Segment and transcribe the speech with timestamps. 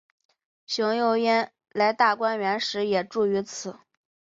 [0.65, 3.77] 邢岫烟来大观园时也住于此。